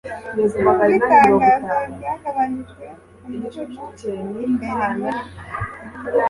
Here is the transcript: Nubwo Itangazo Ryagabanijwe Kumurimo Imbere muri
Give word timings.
Nubwo 0.61 0.83
Itangazo 0.97 1.75
Ryagabanijwe 1.95 2.85
Kumurimo 3.15 4.37
Imbere 4.47 4.83
muri 4.97 5.17